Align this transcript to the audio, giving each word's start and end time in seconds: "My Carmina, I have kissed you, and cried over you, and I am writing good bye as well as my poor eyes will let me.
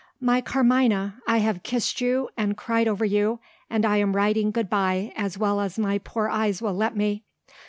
"My 0.19 0.41
Carmina, 0.41 1.21
I 1.27 1.37
have 1.37 1.61
kissed 1.61 2.01
you, 2.01 2.29
and 2.35 2.57
cried 2.57 2.87
over 2.87 3.05
you, 3.05 3.39
and 3.69 3.85
I 3.85 3.97
am 3.97 4.15
writing 4.15 4.49
good 4.49 4.67
bye 4.67 5.13
as 5.15 5.37
well 5.37 5.59
as 5.61 5.77
my 5.77 5.99
poor 5.99 6.27
eyes 6.27 6.59
will 6.59 6.73
let 6.73 6.97
me. 6.97 7.21